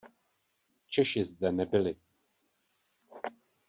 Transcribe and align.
Češi 0.87 1.23
zde 1.23 1.51
nebyli. 1.51 1.95